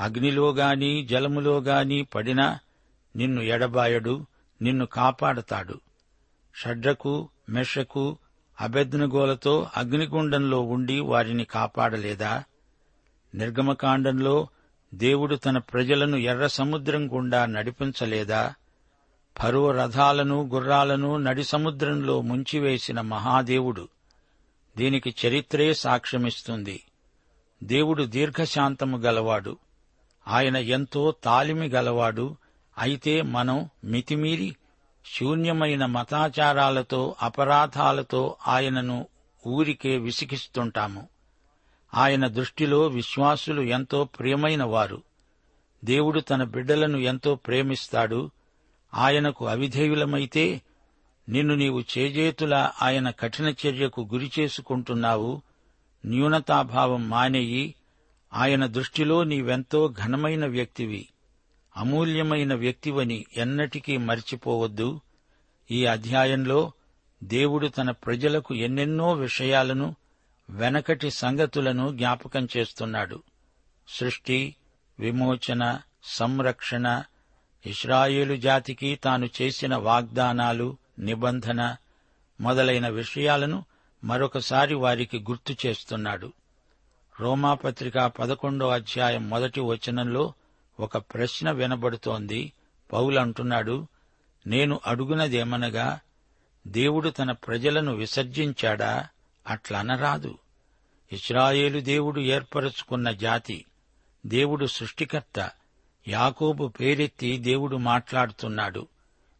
అగ్నిలోగాని 0.00 1.06
జలములోగాని 1.06 2.02
పడినా 2.02 2.58
నిన్ను 3.16 3.42
ఎడబాయడు 3.42 4.26
నిన్ను 4.62 4.86
కాపాడతాడు. 4.86 5.80
షడ్రకు 6.54 7.28
మెషకు 7.48 8.18
అభెజ్నగోలతో 8.60 9.70
అగ్నిగుండంలో 9.76 10.60
ఉండి 10.60 11.00
వారిని 11.00 11.44
కాపాడలేదా? 11.44 12.44
నిర్గమకాండంలో 13.34 14.48
దేవుడు 14.94 15.36
తన 15.36 15.58
ప్రజలను 15.58 16.16
ఎర్ర 16.16 16.46
సముద్రం 16.46 17.14
గుండా 17.14 17.46
నడిపించలేదా? 17.46 18.54
ఫరో 19.38 19.70
రథాలను 19.70 20.50
గుర్రాలను 20.54 21.16
నడి 21.16 21.44
సముద్రంలో 21.44 22.20
ముంచివేసిన 22.20 23.00
మహాదేవుడు 23.00 23.88
దీనికి 24.76 25.14
చరిత్రే 25.26 25.74
సాక్ష్యమిస్తుంది. 25.74 26.82
దేవుడు 27.62 28.04
దీర్ఘశాంతము 28.04 28.98
గలవాడు. 28.98 29.56
ఆయన 30.28 30.56
ఎంతో 30.56 31.14
తాలిమి 31.24 31.68
గలవాడు. 31.68 32.36
అయితే 32.78 33.22
మనం 33.22 33.68
మితిమీరి 33.84 34.56
శూన్యమైన 35.14 35.86
మతాచారాలతో 35.86 37.16
అపరాధాలతో 37.22 38.36
ఆయనను 38.48 39.06
ఊరికే 39.46 39.98
విసిగిస్తుంటాము. 39.98 41.08
ఆయన 41.94 42.26
దృష్టిలో 42.26 42.86
విశ్వాసులు 42.86 43.62
ఎంతో 43.62 44.04
ప్రియమైన 44.04 44.62
వారు. 44.62 45.02
దేవుడు 45.84 46.20
తన 46.20 46.44
బిడ్డలను 46.44 46.98
ఎంతో 46.98 47.34
ప్రేమిస్తాడు. 47.34 48.30
ఆయనకు 48.94 49.46
అవిధేయులమైతే 49.46 50.62
నిన్ను 51.28 51.54
నీవు 51.54 51.84
చేజేతులా 51.98 52.72
ఆయన 52.82 53.10
కఠిన 53.10 53.54
చర్యకు 53.66 54.08
గురి 54.12 54.30
చేసుకుంటున్నావు. 54.38 55.42
న్యూనతాభావం 56.06 57.08
మానేయి. 57.08 57.74
ఆయన 58.32 58.66
దృష్టిలో 58.66 59.24
నీవెంతో 59.24 59.88
ఘనమైన 59.88 60.46
వ్యక్తివి. 60.46 61.08
అమూల్యమైన 61.76 62.54
వ్యక్తివని 62.54 63.26
ఎన్నటికీ 63.36 63.96
మర్చిపోవద్దు. 63.96 65.00
ఈ 65.70 65.86
అధ్యాయంలో 65.86 66.72
దేవుడు 67.24 67.66
తన 67.66 67.90
ప్రజలకు 67.90 68.54
ఎన్నెన్నో 68.54 69.12
విషయాలను 69.12 69.96
వెనకటి 70.50 71.10
సంగతులను 71.10 71.92
జ్ఞాపకం 71.92 72.48
చేస్తున్నాడు. 72.56 73.22
సృష్టి 73.88 74.54
విమోచన 75.00 75.80
సంరక్షణ 76.04 77.02
ఇస్రాయేలు 77.66 78.36
జాతికి 78.36 78.96
తాను 78.96 79.28
చేసిన 79.42 79.76
వాగ్దానాలు 79.76 80.76
నిబంధన 80.98 81.76
మొదలైన 82.40 82.88
విషయాలను 82.88 83.64
మరొకసారి 84.04 84.74
వారికి 84.74 85.18
గుర్తు 85.18 85.66
చేస్తున్నాడు. 85.66 86.32
రోమాపత్రిక 87.20 87.98
పదకొండో 87.98 88.68
అధ్యాయం 88.68 89.30
మొదటి 89.30 89.60
వచనంలో 89.60 90.32
ఒక 90.80 90.98
ప్రశ్న 90.98 91.50
వినబడుతోంది. 91.50 92.52
పౌలంటున్నాడు 92.92 93.86
నేను 94.46 94.80
అడుగునదేమనగా 94.86 96.00
దేవుడు 96.66 97.08
తన 97.08 97.32
ప్రజలను 97.32 97.94
విసర్జించాడా? 97.94 99.08
అట్లనరాదు. 99.46 100.38
ఇస్రాయేలు 101.12 101.80
దేవుడు 101.80 102.20
ఏర్పరచుకున్న 102.20 103.10
జాతి 103.10 103.64
దేవుడు 104.26 104.66
సృష్టికర్త. 104.66 105.50
యాకోబు 106.08 106.68
పేరెత్తి 106.68 107.38
దేవుడు 107.38 107.76
మాట్లాడుతున్నాడు. 107.76 108.88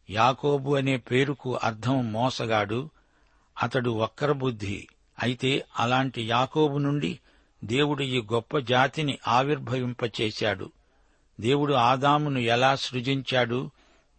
యాకోబు 0.09 0.75
అనే 0.75 0.97
పేరుకు 0.97 1.55
అర్థం 1.55 2.11
మోసగాడు. 2.11 2.89
అతడు 3.63 3.89
వక్రబుద్ధి. 3.89 4.87
అయితే 5.19 5.65
అలాంటి 5.79 6.21
యాకోబు 6.21 6.77
నుండి 6.77 7.19
దేవుడు 7.63 8.03
ఈ 8.03 8.21
గొప్ప 8.21 8.57
జాతిని 8.57 9.17
ఆవిర్భవింపచేశాడు. 9.27 10.71
దేవుడు 11.39 11.73
ఆదామును 11.73 12.39
ఎలా 12.39 12.75
సృజించాడు? 12.75 13.71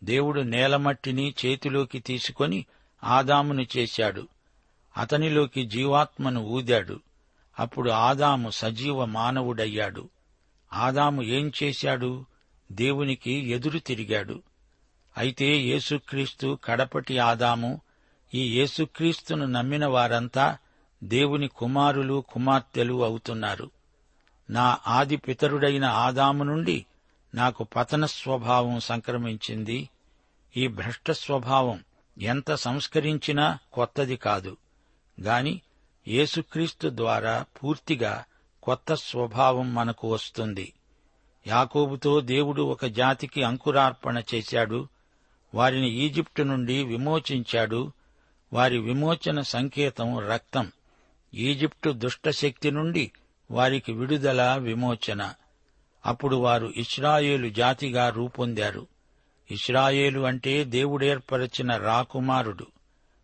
దేవుడు 0.04 0.40
నేలమట్టిని 0.40 1.34
చేతిలోకి 1.46 1.98
తీసుకొని 1.98 2.66
ఆదామును 3.04 3.66
చేశాడు. 3.76 4.28
అతనిలోకి 4.96 5.66
జీవాత్మను 5.66 6.40
ఊదాడు. 6.40 7.00
అప్పుడు 7.58 7.90
ఆదాము 7.90 8.50
సజీవ 8.50 9.04
మానవుడయ్యాడు. 9.04 10.08
ఆదాము 10.72 11.22
ఏం 11.22 11.52
చేశాడు? 11.62 12.24
దేవునికి 12.72 13.32
ఎదురు 13.32 13.78
తిరిగాడు. 13.78 14.42
అయితే 15.16 15.56
యేసుక్రీస్తు 15.56 16.58
కడపటి 16.64 17.18
ఆదాము 17.18 17.80
ఈ 18.34 18.58
యేసుక్రీస్తును 18.58 19.46
నమ్మిన 19.46 19.86
వారంతా 19.86 20.58
దేవుని 21.04 21.48
కుమారులు 21.48 22.24
కుమార్తెలు 22.28 23.04
అవుతున్నారు. 23.04 23.70
నా 24.50 24.78
ఆది 24.88 25.16
పితరుడైన 25.16 25.84
ఆదాము 25.84 26.44
నుండి 26.44 26.86
నాకు 27.34 27.64
పతన 27.64 28.06
స్వభావం 28.06 28.80
సంక్రమించింది. 28.80 29.90
ఈ 30.56 30.68
భ్రష్ట 30.68 31.10
స్వభావం 31.10 31.84
ఎంత 32.20 32.54
సంస్కరించినా 32.54 33.58
కొత్తది 33.72 34.16
కాదు. 34.16 34.56
గాని 35.22 35.60
యేసుక్రీస్తు 36.08 36.90
ద్వారా 36.92 37.44
పూర్తిగా 37.64 38.24
కొత్త 38.62 38.94
స్వభావం 38.94 39.74
మనకు 39.74 40.12
వస్తుంది. 40.12 40.72
యాకోబుతో 41.46 42.20
దేవుడు 42.20 42.62
ఒక 42.62 42.86
జాతికి 42.86 43.42
అంకురార్పణ 43.42 44.22
చేశాడు. 44.34 44.88
వారిని 45.54 45.90
ఈజిప్టు 45.90 46.42
నుండి 46.42 46.84
విమోచించాడు. 46.84 47.92
వారి 48.52 48.78
విమోచన 48.78 49.40
సంకేతం 49.40 50.18
రక్తం. 50.18 50.72
ఈజిప్టు 51.34 51.90
దుష్టశక్తి 51.90 52.70
నుండి 52.70 53.12
వారికి 53.50 53.92
విడుదల 53.92 54.56
విమోచన. 54.60 55.34
అప్పుడు 56.06 56.36
వారు 56.36 56.72
ఇస్రాయేలు 56.76 57.48
జాతిగా 57.48 58.08
రూపొందారు. 58.08 58.86
ఇస్రాయేలు 59.50 60.20
అంటే 60.20 60.64
దేవుడేర్పరచిన 60.64 61.76
రాకుమారుడు. 61.76 62.66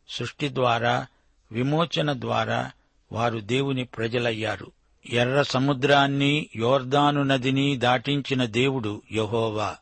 సృష్టి 0.09 0.55
ద్వారా 0.55 1.07
విమోచన 1.53 2.13
ద్వారా 2.13 2.71
వారు 3.13 3.39
దేవుని 3.39 3.85
ప్రజలయ్యారు. 3.85 4.73
ఎర్ర 5.11 5.43
సముద్రాన్ని 5.43 6.49
యోర్దాను 6.57 7.23
నదిని 7.23 7.77
దాటించిన 7.77 8.45
దేవుడు 8.45 9.03
యహోవా. 9.13 9.77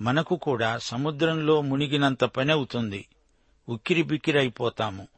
మనకు 0.00 0.36
కూడా 0.36 0.78
సముద్రంలో 0.78 1.60
మునిగినంత 1.60 2.24
పని 2.24 2.52
అవుతుంది. 2.52 3.08
ఉక్కిరి 3.68 4.02
బిక్కిరైపోతాము 4.02 5.08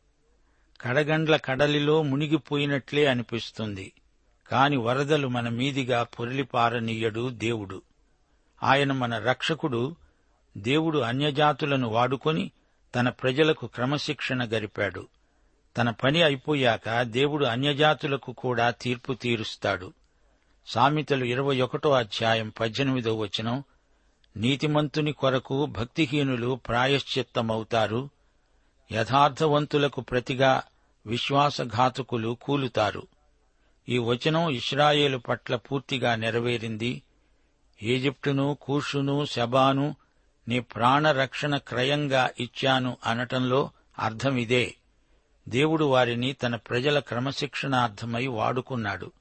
కడగండ్ల 0.80 1.36
కడలిలో 1.36 2.02
మునిగిపోయినట్లే 2.02 3.06
అనిపిస్తుంది. 3.06 3.92
కాని 4.50 4.76
వరదలు 4.76 5.28
మన 5.28 5.48
మీదిగా 5.48 6.02
పొరలిపారనీయడు 6.02 7.28
దేవుడు. 7.28 7.82
ఆయన 8.62 8.92
మన 8.92 9.18
రక్షకుడు 9.18 9.96
దేవుడు 10.56 10.98
అన్యజాతులను 10.98 11.88
వాడుకొని 11.88 12.50
తన 12.94 13.08
ప్రజలకు 13.08 13.66
క్రమశిక్షణ 13.66 14.44
గరిపాడు. 14.44 15.08
తన 15.76 15.90
పని 15.90 16.22
అయిపోయాక 16.22 17.02
దేవుడు 17.02 17.44
అన్యజాతులకు 17.44 18.32
కూడా 18.32 18.70
తీర్పు 18.70 19.12
తీరుస్తాడు. 19.12 19.92
సామెతలు 20.66 21.24
ఇరవై 21.24 21.60
ఒకటో 21.60 21.90
అధ్యాయం 21.90 22.52
పద్దెనిమిదో 22.60 23.18
వచనం 23.18 23.64
నీతిమంతుని 24.36 25.12
కొరకు 25.12 25.66
భక్తిహీనులు 25.66 26.60
ప్రాయశ్చిత్తమవుతారు 26.68 28.10
యథార్థవంతులకు 28.92 30.00
ప్రతిగా 30.00 30.62
విశ్వాసఘాతకులు 31.06 32.36
కూలుతారు. 32.42 33.06
ఈ 33.88 33.98
వచనం 33.98 34.50
ఇస్రాయేలు 34.50 35.18
పట్ల 35.18 35.56
పూర్తిగా 35.56 36.14
నెరవేరింది. 36.14 37.02
ఈజిప్టును 37.82 38.58
కూషును 38.62 39.24
శబాను 39.24 39.96
నీ 40.48 40.60
ప్రాణరక్షణ 40.60 41.56
క్రయంగా 41.56 42.30
ఇచ్చాను 42.40 42.96
అనటంలో 43.06 43.70
అర్థమిదే. 43.98 44.74
దేవుడు 45.48 45.84
వారిని 45.84 46.32
తన 46.32 46.56
ప్రజల 46.56 46.98
క్రమశిక్షణార్థమై 46.98 48.26
వాడుకున్నాడు. 48.26 49.12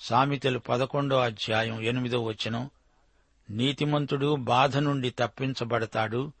సామెతలు 0.00 0.58
పదకొండో 0.58 1.20
అధ్యాయం 1.20 1.80
ఎనిమిదో 1.80 2.22
వచనం 2.22 2.70
నీతిమంతుడు 3.50 4.36
బాధ 4.36 4.76
నుండి 4.76 5.10
తప్పించబడతాడు 5.10 6.32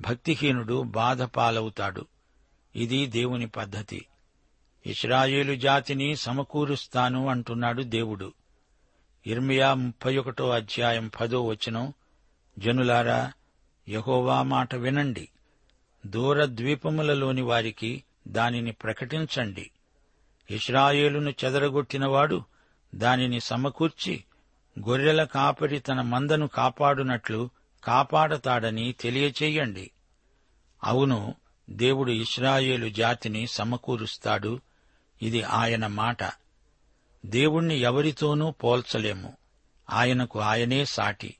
భక్తిహీనుడు 0.00 0.82
బాధ 0.82 1.22
పాలవుతాడు 1.22 2.06
ఇది 2.76 3.06
దేవుని 3.06 3.46
పద్ధతి. 3.46 4.06
ఇస్రాయేలు 4.86 5.54
జాతిని 5.54 6.16
సమకూరుస్తాను 6.16 7.28
అంటున్నాడు 7.28 7.82
దేవుడు. 7.82 8.32
ఇర్మియా 9.26 9.74
ముప్పై 9.74 10.16
ఒకటో 10.16 10.50
అధ్యాయం 10.50 11.10
పదో 11.20 11.46
వచనం. 11.46 11.92
జనులారా 12.58 13.32
యహోవా 13.88 14.42
మాట 14.42 14.74
వినండి. 14.74 15.28
దూర 16.06 16.44
ద్వీపములలోని 16.44 17.42
వారికి 17.42 18.04
దానిని 18.28 18.72
ప్రకటించండి. 18.72 19.70
ఇస్రాయేలును 20.50 21.30
చెదరగొట్టినవాడు 21.30 22.42
దానిని 22.94 23.40
సమకూర్చి 23.40 24.24
గొర్రెల 24.88 25.24
కాపరి 25.24 25.78
తన 25.80 26.00
మందను 26.00 26.46
కాపాడునట్లు 26.46 27.50
కాపాడతాడని 27.84 28.92
తెలియచేయండి. 28.92 29.90
అవును 30.84 31.34
దేవుడు 31.70 32.10
ఇస్రాయేలు 32.10 32.88
జాతిని 32.88 33.46
సమకూరుస్తాడు. 33.46 34.60
ఇది 35.22 35.42
ఆయన 35.42 35.86
మాట. 35.86 36.18
దేవుణ్ణి 37.26 37.76
ఎవరితోనూ 37.76 38.50
పోల్చలేము. 38.50 39.36
ఆయనకు 39.90 40.40
ఆయనే 40.40 40.84
సాటి. 40.84 41.36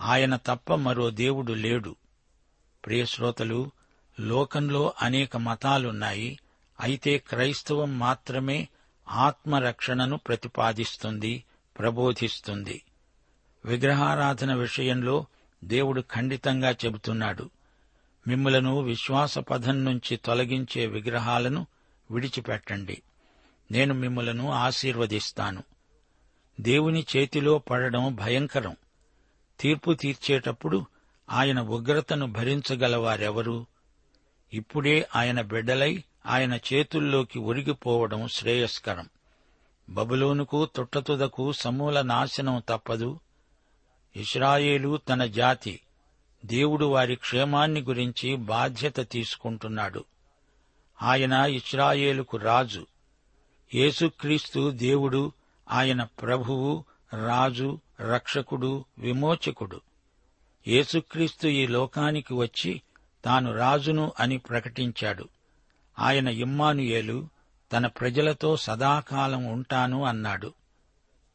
ఆయన 0.00 0.36
తప్ప 0.36 0.74
మరో 0.74 1.10
దేవుడు 1.10 1.52
లేడు. 1.52 1.96
ప్రియశ్రోతలు 2.86 3.70
లోకంలో 4.20 4.92
అనేక 5.02 5.36
మతాలున్నాయి. 5.36 6.38
అయితే 6.80 7.18
క్రైస్తవం 7.18 7.98
మాత్రమే 7.98 8.68
ఆత్మరక్షణను 9.08 10.16
ప్రతిపాదిస్తుంది 10.16 11.44
ప్రబోధిస్తుంది. 11.78 12.82
విగ్రహారాధన 13.64 14.54
విషయంలో 14.54 15.26
దేవుడు 15.64 16.00
ఖండితంగా 16.00 16.70
చెబుతున్నాడు. 16.70 17.50
మిమ్మలను 18.28 18.80
విశ్వాస 18.80 19.38
పథం 19.38 19.84
నుంచి 19.84 20.16
తొలగించే 20.16 20.86
విగ్రహాలను 20.86 21.66
విడిచిపెట్టండి. 22.10 23.02
నేను 23.70 23.94
మిమ్మలను 23.94 24.50
ఆశీర్వదిస్తాను. 24.50 25.62
దేవుని 26.60 27.06
చేతిలో 27.16 27.58
పడడం 27.58 28.14
భయంకరం. 28.14 28.76
తీర్పు 29.60 29.92
తీర్చేటప్పుడు 29.92 30.86
ఆయన 31.30 31.60
ఉగ్రతను 31.60 32.26
భరించగలవారెవరు? 32.26 33.66
ఇప్పుడే 34.52 35.08
ఆయన 35.16 35.40
బిడ్డలై 35.40 36.04
ఆయన 36.26 36.54
చేతుల్లోకి 36.54 37.38
ఒరిగిపోవడం 37.38 38.28
శ్రేయస్కరం. 38.28 39.08
బబులోనుకు 39.90 40.64
తుట్టతుదకు 40.64 41.52
సమూల 41.52 42.00
నాశనం 42.02 42.62
తప్పదు. 42.68 43.20
ఇస్రాయేలు 44.16 44.96
తన 44.96 45.26
జాతి. 45.26 45.80
దేవుడు 46.44 46.84
వారి 46.84 47.16
క్షేమాన్ని 47.16 47.80
గురించి 47.80 48.36
బాధ్యత 48.36 49.10
తీసుకుంటున్నాడు. 49.10 50.04
ఆయన 51.02 51.32
ఇస్రాయేలుకు 51.32 52.36
రాజు. 52.36 52.86
యేసుక్రీస్తు 53.74 54.70
దేవుడు 54.70 55.32
ఆయన 55.70 56.02
ప్రభువు 56.02 56.84
రాజు 57.26 57.78
రక్షకుడు 58.00 58.84
విమోచకుడు. 58.98 59.80
యేసుక్రీస్తు 60.68 61.46
ఈ 61.46 61.66
లోకానికి 61.66 62.34
వచ్చి 62.34 62.82
తాను 63.24 63.52
రాజును 63.52 64.12
అని 64.20 64.38
ప్రకటించాడు. 64.38 65.28
ఆయన 65.98 66.28
ఇమ్మానుయేలు 66.28 67.28
తన 67.72 67.86
ప్రజలతో 67.86 68.56
సదాకాలం 68.56 69.44
ఉంటాను 69.44 70.04
అన్నాడు. 70.04 70.52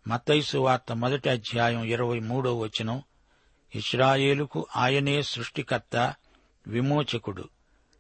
మత్తైసు 0.08 0.58
వార్త 0.58 0.92
మొదటి 0.92 1.30
అధ్యాయం 1.30 1.84
ఇరవై 1.84 2.20
మూడో 2.20 2.58
వచనం. 2.58 3.04
ఇస్రాయేలుకు 3.76 4.68
ఆయనే 4.76 5.22
సృష్టికర్త 5.22 6.16
విమోచకుడు. 6.68 7.50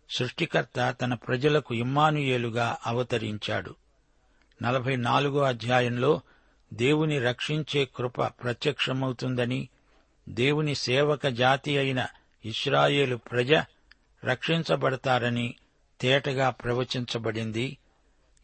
సృష్టికర్త 0.09 0.95
తన 1.01 1.13
ప్రజలకు 1.13 1.75
ఇమ్మానుయేలుగా 1.75 2.77
అవతరించాడు. 2.85 3.75
నలభై 4.63 4.95
నాలుగో 4.95 5.39
అధ్యాయంలో 5.39 6.21
దేవుని 6.73 7.19
రక్షించే 7.19 7.85
కృప 7.85 8.23
ప్రత్యక్షమవుతుందని 8.23 9.69
దేవుని 10.29 10.75
సేవక 10.75 11.27
జాతి 11.27 11.77
అయిన 11.77 12.07
ఇస్రాయేలు 12.45 13.15
ప్రజ 13.15 13.53
రక్షించబడతారని 14.25 15.55
తేటగా 16.01 16.49
ప్రవచించబడింది. 16.49 17.77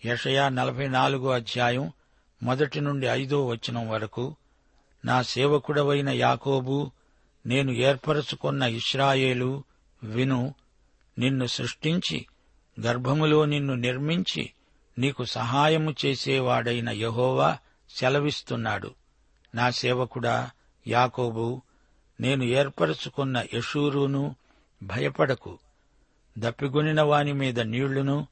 యషయా 0.06 0.50
నలభై 0.50 0.88
నాలుగో 0.88 1.30
అధ్యాయం 1.32 1.92
మొదటి 2.44 2.82
నుండి 2.82 3.08
ఐదో 3.08 3.46
వచనం 3.46 3.90
వరకు 3.90 4.36
నా 5.06 5.22
సేవకుడవైన 5.22 6.10
యాకోబు 6.10 6.92
నేను 7.46 7.72
ఏర్పరచుకున్న 7.72 8.64
ఇస్రాయేలు 8.64 9.64
విను 10.04 10.54
నిన్ను 11.20 11.46
సృష్టించి 11.46 12.26
గర్భములో 12.82 13.46
నిన్ను 13.46 13.74
నిర్మించి 13.74 14.52
నీకు 14.98 15.24
సహాయము 15.24 15.96
చేసేవాడైన 16.06 16.90
యహోవా 16.90 17.58
సెలవిస్తున్నాడు. 17.90 18.92
నా 19.56 19.70
సేవకుడా 19.70 20.50
యాకోబు 20.88 21.62
నేను 22.20 22.44
ఏర్పరచుకున్న 22.44 23.46
యశూరును 23.54 24.36
భయపడకు. 24.84 25.60
దప్పిగొనిన 26.38 27.02
వాని 27.02 27.34
మీద 27.34 27.60
నీళ్ళును 27.60 28.28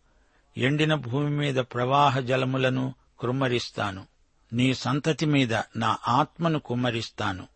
ఎండిన 0.58 0.96
భూమి 0.96 1.30
మీద 1.30 1.56
ప్రవాహ 1.56 2.20
జలములను 2.20 2.94
కుమ్మరిస్తాను. 3.22 4.06
నీ 4.54 4.74
సంతతి 4.74 5.26
మీద 5.26 5.54
నా 5.54 5.98
ఆత్మను 6.08 6.60
కుమ్మరిస్తాను. 6.60 7.48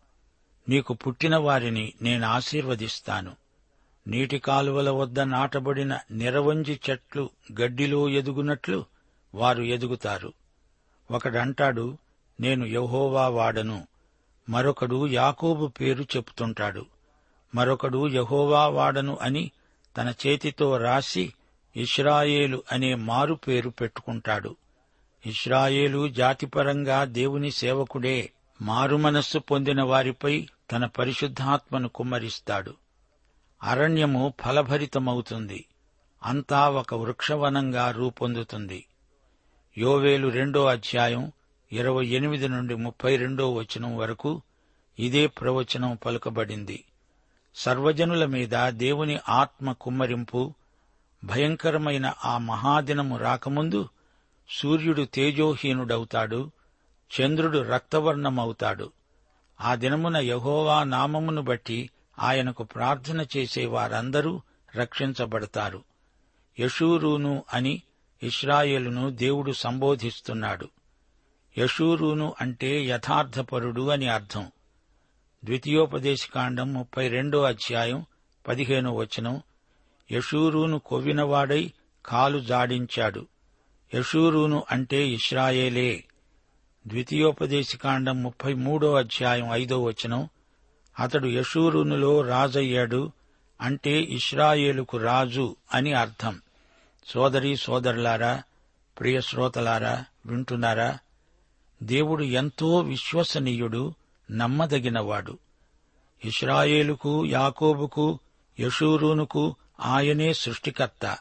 నీకు 0.68 0.94
పుట్టిన 0.94 1.36
వారిని 1.36 1.92
నేను 2.02 2.26
ఆశీర్వదిస్తాను. 2.26 3.36
నీటి 4.06 4.38
కాలువల 4.38 4.90
వద్ద 4.90 5.20
నాటబడిన 5.20 5.98
నిరవంజి 6.10 6.80
చెట్లు 6.90 7.30
గడ్డిలో 7.60 8.08
ఎదుగునట్లు 8.08 8.84
వారు 9.34 9.62
ఎదుగుతారు. 9.62 10.32
ఒకడంటాడు 11.10 11.98
నేను 12.40 12.66
యహోవా 12.66 13.28
వాడను. 13.28 13.86
మరొకడు 14.48 15.06
యాకోబు 15.06 15.66
పేరు 15.66 16.02
చెప్తుంటాడు. 16.02 16.86
మరొకడు 17.54 18.08
యహోవా 18.08 18.66
వాడను 18.66 19.18
అని 19.20 19.50
తన 19.96 20.14
చేతితో 20.26 20.76
రాసి 20.76 21.32
ఇస్రాయేలు 21.76 22.62
అనే 22.72 22.94
మారు 22.94 23.34
పేరు 23.34 23.70
పెట్టుకుంటాడు. 23.70 24.56
ఇస్రాయేలు 25.26 26.08
జాతిపరంగా 26.08 27.04
దేవుని 27.04 27.50
సేవకుడే 27.50 28.32
మారుమనస్సు 28.62 29.38
పొందిన 29.38 29.82
వారిపై 29.82 30.48
తన 30.72 30.86
పరిశుద్ధాత్మను 30.86 31.88
కుమ్మరిస్తాడు. 31.88 32.74
అరణ్యము 33.62 34.34
ఫలభరితమవుతుంది. 34.44 35.64
అంతా 36.22 36.68
ఒక 36.68 36.94
వృక్షవనంగా 36.94 37.90
రూపొందుతుంది. 37.90 38.86
యోవేలు 39.78 40.28
రెండో 40.28 40.64
అధ్యాయం 40.64 41.32
ఇరవై 41.72 42.06
ఎనిమిది 42.06 42.48
నుండి 42.48 42.74
ముప్పై 42.74 43.16
రెండో 43.16 43.52
వచనం 43.52 43.96
వరకు 43.96 44.42
ఇదే 44.98 45.26
ప్రవచనం 45.26 45.98
పలుకబడింది. 46.06 46.84
సర్వజనుల 47.54 48.26
మీద 48.26 48.68
దేవుని 48.68 49.18
ఆత్మ 49.28 49.72
కుమ్మరింపు 49.72 50.54
భయంకరమైన 51.24 52.12
ఆ 52.24 52.38
మహాదినము 52.38 53.18
రాకముందు 53.18 53.88
సూర్యుడు 54.50 55.02
తేజోహీనుడవుతాడు 55.02 56.50
చంద్రుడు 57.20 57.58
రక్తవర్ణమవుతాడు. 57.58 58.92
ఆ 59.60 59.74
దినమున 59.74 60.16
యహోవా 60.16 60.84
నామమును 60.84 61.42
బట్టి 61.42 61.90
ఆయనకు 62.18 62.64
ప్రార్థన 62.64 63.26
చేసే 63.36 63.66
వారందరూ 63.66 64.40
రక్షించబడతారు. 64.76 65.84
యషూరూను 66.58 67.44
అని 67.52 67.82
ఇస్రాయేలును 68.22 69.10
దేవుడు 69.10 69.52
సంబోధిస్తున్నాడు. 69.52 70.68
యషూరూను 71.58 72.34
అంటే 72.40 72.84
యథార్థపరుడు 72.84 73.88
అని 73.88 74.08
అర్థం. 74.08 74.52
ద్వితీయోపదేశకాండం 75.44 76.72
ముప్పై 76.72 77.08
రెండో 77.08 77.42
అధ్యాయం 77.42 78.06
పదిహేనో 78.48 78.94
వచనం. 78.94 79.42
యషూరూను 80.12 80.78
కొవ్వినవాడై 80.78 81.72
కాలు 82.06 82.38
జాడించాడు. 82.38 83.26
యషూరును 83.94 84.64
అంటే 84.70 85.08
ఇస్రాయేలే 85.08 86.04
ద్వితీయోపదేశకాండం 86.86 88.22
ముప్పై 88.22 88.54
మూడో 88.54 88.94
అధ్యాయం 88.94 89.48
ఐదో 89.52 89.82
వచనం 89.82 90.28
అతడు 91.00 91.26
యషూరునులో 91.26 92.20
రాజయ్యాడు 92.20 93.12
అంటే 93.60 94.00
ఇస్రాయేలుకు 94.00 94.96
రాజు 94.96 95.56
అని 95.74 95.92
అర్థం. 95.92 96.40
సోదరి 97.06 97.56
సోదరులారా 97.56 98.42
ప్రియ 99.00 99.20
శ్రోతలారా 99.20 100.04
వింటున్నారా? 100.26 100.98
దేవుడు 101.82 102.24
ఎంతో 102.24 102.80
విశ్వసనీయుడు 102.80 103.94
నమ్మదగినవాడు. 104.30 105.38
ఇస్రాయేలుకు 106.24 107.26
యాకోబుకు 107.26 108.18
యషూరూనుకు 108.60 109.56
ఆయనే 109.80 110.32
సృష్టికర్త. 110.32 111.18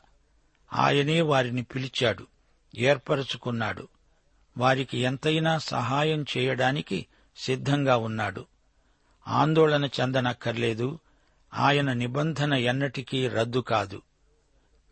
ఆయనే 0.74 1.22
వారిని 1.22 1.64
పిలిచాడు. 1.64 2.28
ఏర్పరుచుకున్నాడు. 2.78 3.88
వారికి 4.58 4.98
ఎంతైనా 4.98 5.58
సహాయం 5.58 6.26
చేయడానికి 6.38 7.06
సిద్ధంగా 7.38 7.98
ఉన్నాడు. 7.98 8.46
ఆందోళన 9.28 9.86
చెందనక్కర్లేదు. 9.86 11.00
ఆయన 11.54 11.94
నిబంధన 11.94 12.54
ఎన్నటికీ 12.54 13.28
రద్దు 13.28 13.60
కాదు. 13.60 14.02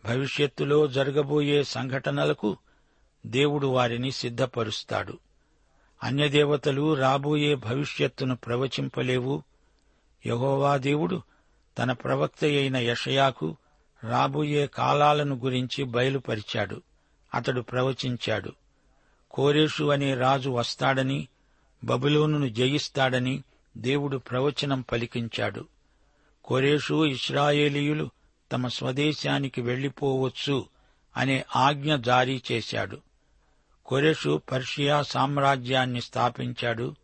భవిష్యత్తులో 0.06 0.88
జరగబోయే 0.88 1.64
సంఘటనలకు 1.64 2.58
దేవుడు 3.26 3.68
వారిని 3.68 4.12
సిద్ధపరుస్తాడు. 4.12 5.20
అన్యదేవతలు 6.04 6.94
రాబోయే 6.94 7.56
భవిష్యత్తును 7.56 8.36
ప్రవచింపలేవు. 8.36 9.44
యహోవా 10.26 10.78
దేవుడు 10.78 11.22
తన 11.78 11.92
ప్రవక్త 11.92 12.44
అయిన 12.44 12.78
యషయాకు 12.78 13.58
రాబోయే 14.04 14.68
కాలాలను 14.68 15.36
గురించి 15.36 15.84
బయలుపరిచాడు. 15.84 16.82
అతడు 17.34 17.62
ప్రవచించాడు. 17.62 18.52
కోరేషు 19.32 19.84
అనే 19.84 20.14
రాజు 20.14 20.50
వస్తాడని 20.50 21.28
బబులోనును 21.84 22.50
జయిస్తాడని 22.50 23.44
దేవుడు 23.78 24.18
ప్రవచనం 24.18 24.82
పలికించాడు. 24.82 25.66
కోరేషు 26.46 27.06
ఇస్రాయేలీయులు 27.06 28.10
తమ 28.52 28.68
స్వదేశానికి 28.68 29.62
వెళ్ళిపోవచ్చు 29.62 30.66
అనే 31.18 31.46
ఆజ్ఞ 31.56 31.96
జారీ 31.96 32.42
చేశాడు. 32.52 32.98
కొరెషు 33.86 34.42
పర్షియా 34.52 35.02
సామ్రాజ్యాన్ని 35.02 36.02
స్థాపించాడు. 36.02 36.96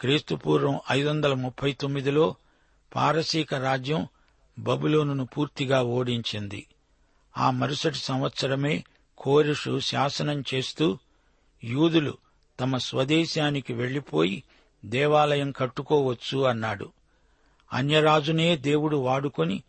క్రీస్తుపూర్వం 0.00 0.80
ఐదు 0.90 1.08
వందల 1.08 1.34
ముప్పై 1.34 1.72
తొమ్మిదిలో 1.72 2.34
పారసీక 2.94 3.54
రాజ్యం 3.54 4.08
బబులోనును 4.58 5.26
పూర్తిగా 5.26 5.82
ఓడించింది. 5.82 6.66
ఆ 7.38 7.50
మరుసటి 7.50 7.96
సంవత్సరమే 7.96 8.84
కోరుషు 9.18 9.80
శాసనం 9.80 10.44
చేస్తూ 10.54 10.98
యూదులు 11.64 12.14
తమ 12.60 12.76
స్వదేశానికి 12.76 13.72
వెళ్ళిపోయి 13.72 14.42
దేవాలయం 14.84 15.50
కట్టుకోవచ్చు 15.50 16.38
అన్నాడు. 16.38 16.92
అన్యరాజునే 17.72 18.56
దేవుడు 18.56 18.96
వాడుకొని 18.96 19.62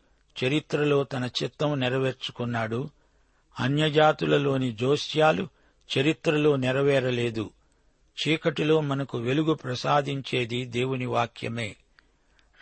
చరిత్రలో 0.44 1.04
తన 1.04 1.30
చిత్తం 1.44 1.80
నెరవేర్చుకున్నాడు. 1.80 2.90
అన్యజాతులలోని 3.60 4.74
జోస్యాలు 4.74 5.48
చరిత్రలో 5.98 6.56
నెరవేరలేదు. 6.56 7.50
చీకటిలో 8.28 8.82
మనకు 8.82 9.18
వెలుగు 9.18 9.54
ప్రసాదించేది 9.54 10.66
దేవుని 10.66 11.06
వాక్యమే. 11.06 11.76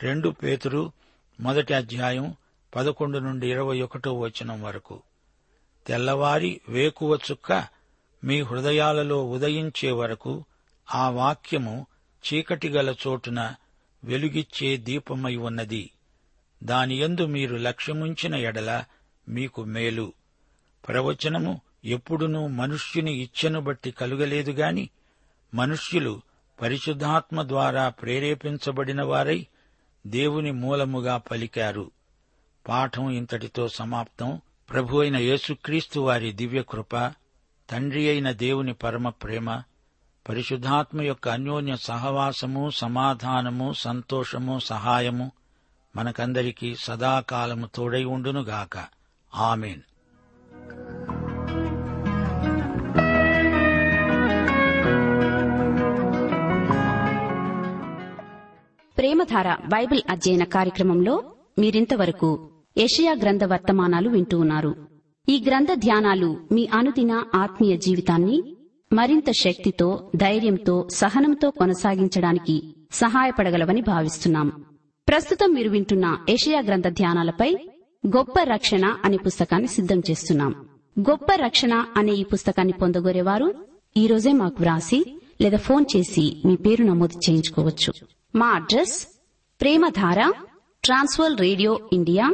రెండు 0.04 0.30
పేతురు 0.30 0.92
మొదటి 1.40 1.74
అధ్యాయం 1.74 2.36
పదకొండు 2.76 3.18
నుండి 3.18 3.52
ఇరవై 3.52 3.82
ఒకటో 3.82 4.14
వచనం 4.14 4.64
వరకు. 4.64 5.02
తెల్లవారి 5.88 6.62
వేకువ 6.70 7.20
చుక్క 7.32 7.68
మీ 8.24 8.42
హృదయాలలో 8.42 9.30
ఉదయించే 9.30 9.92
వరకు 9.92 10.46
ఆ 10.94 11.10
వాక్యము 11.10 11.88
చీకటిగల 12.24 12.96
చోటున 13.08 13.56
వెలుగిచ్చే 14.04 14.78
దీపమై 14.78 15.36
ఉన్నది. 15.36 15.92
దానియందు 16.64 17.26
మీరు 17.26 17.56
లక్ష్యముంచిన 17.56 18.36
ఎడల 18.36 18.84
మీకు 19.30 19.64
మేలు. 19.64 20.14
ప్రవచనము 20.88 21.62
ఎప్పుడునూ 21.86 22.48
మనుష్యుని 22.48 23.14
ఇచ్ఛను 23.14 23.60
బట్టి 23.60 23.92
కలుగలేదు 23.92 24.52
గాని 24.52 24.90
మనుష్యులు 25.54 26.22
పరిశుద్ధాత్మ 26.62 27.44
ద్వారా 27.48 27.90
ప్రేరేపించబడిన 27.90 29.04
వారై 29.04 29.48
దేవుని 30.08 30.52
మూలముగా 30.52 31.18
పలికారు. 31.18 31.92
పాఠం 32.68 33.10
ఇంతటితో 33.10 33.68
సమాప్తం. 33.68 34.42
ప్రభు 34.72 34.98
అయిన 34.98 35.18
యేసుక్రీస్తు 35.18 36.00
వారి 36.00 36.32
దివ్యకృప 36.32 36.96
తండ్రి 37.72 38.10
అయిన 38.10 38.32
దేవుని 38.32 38.74
పరమ 38.74 39.10
ప్రేమ 39.10 39.62
పరిశుద్ధాత్మ 40.30 41.02
యొక్క 41.02 41.30
అన్యోన్య 41.30 41.76
సహవాసము 41.76 42.70
సమాధానము 42.70 43.74
సంతోషము 43.74 44.60
సహాయము 44.60 45.32
మనకందరికీ 45.96 46.76
సదాకాలము 46.76 47.70
తోడై 47.76 48.04
ఉండునుగాక. 48.04 48.86
ఆమెన్. 49.36 49.82
ప్రేమధార 58.98 59.56
బైబిల్ 59.56 60.02
అధ్యయన 60.10 60.44
కార్యక్రమంలో 60.44 61.24
మీరింతవరకు 61.60 62.50
ఏషియా 62.78 63.16
గ్రంథ 63.22 63.44
వర్తమానాలు 63.44 64.10
వింటూ 64.10 64.40
ఉన్నారు. 64.40 64.76
ఈ 65.30 65.44
గ్రంథ 65.48 65.68
ధ్యానాలు 65.74 66.48
మీ 66.52 66.70
అనుదిన 66.74 67.24
ఆత్మీయ 67.36 67.78
జీవితాన్ని 67.78 68.56
మరింత 68.94 69.32
శక్తితో 69.32 70.12
ధైర్యంతో 70.16 70.88
సహనంతో 70.94 71.52
కొనసాగించడానికి 71.52 72.76
సహాయపడగలవని 72.92 73.82
భావిస్తున్నాం. 73.82 74.66
ప్రస్తుతం 75.08 75.54
మీరు 75.54 75.70
వింటున్న 75.70 76.18
ఏషియా 76.30 76.62
గ్రంథ 76.62 76.88
ధ్యానాలపై 76.88 77.56
గొప్ప 78.08 78.44
రక్షణ 78.44 78.98
అనే 79.06 79.18
పుస్తకాన్ని 79.18 79.68
సిద్ధం 79.68 80.02
చేస్తున్నాం. 80.12 80.66
గొప్ప 81.00 81.26
రక్షణ 81.36 81.86
అనే 81.98 82.12
ఈ 82.12 82.24
పుస్తకాన్ని 82.24 82.74
పొందగోరేవారు 82.74 83.56
ఈ 83.98 84.08
రోజే 84.08 84.32
మాకు 84.32 84.56
వ్రాసి 84.60 85.20
లేదా 85.42 85.58
ఫోన్ 85.58 85.86
చేసి 85.96 86.42
మీ 86.46 86.56
పేరు 86.56 86.84
నమోదు 86.84 87.20
చేయించుకోవచ్చు. 87.30 87.94
మా 88.36 88.48
address 88.48 89.08
Premadhara 89.62 90.32
Trans World 90.84 91.38
radio 91.40 91.80
India 91.94 92.34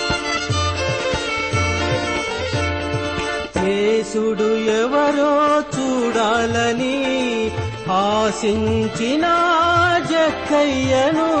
యేసుడు 4.01 4.53
ఎవరో 4.53 5.61
చూడాలని 5.61 7.51
ఆశించిన 7.91 9.21
జక్కయ్యను. 10.11 11.33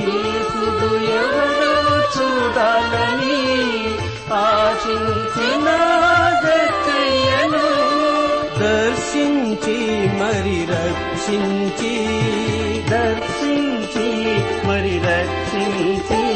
యేసుడు 0.00 0.94
ఎవరో 1.04 2.00
చూడాలని 2.00 3.58
ఆశించిన 4.32 5.68
జక్కయ్యను. 6.44 7.68
దర్శించి 8.60 9.78
మరి 10.20 10.66
రక్షించి. 10.70 11.94
దర్శించి 12.90 14.08
మరి 14.68 14.98
రక్షించి. 14.98 16.29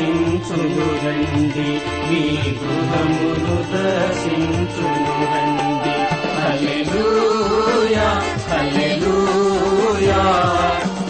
దర్శించును 0.00 0.84
రండి 1.04 1.64
మీ 2.08 2.20
గృహమును 2.58 3.54
దర్శించును 3.72 5.14
రండి 5.24 5.94
హల్లెలూయా 6.36 8.06
హల్లెలూయా 8.50 10.20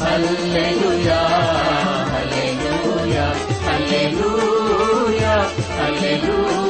హల్లెలూయా 0.04 1.20
హల్లెలూయా 2.12 3.26
హల్లెలూయా 3.66 5.34
హల్లెలూయా. 5.76 6.67